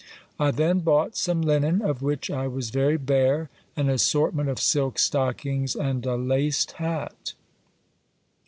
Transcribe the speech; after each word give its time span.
I 0.39 0.49
then 0.49 0.79
bought 0.79 1.15
some 1.15 1.43
linen, 1.43 1.83
of 1.83 2.01
which 2.01 2.31
I 2.31 2.47
was 2.47 2.71
very 2.71 2.97
bare; 2.97 3.51
an 3.77 3.87
assortment 3.87 4.49
of 4.49 4.57
silk 4.57 4.97
stockings, 4.97 5.75
and 5.75 6.03
a 6.07 6.15
laced 6.15 6.71
hat. 6.81 7.33